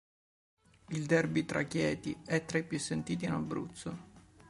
[0.87, 3.95] Il derby tra Chieti e è tra i più sentiti in Abruzzo.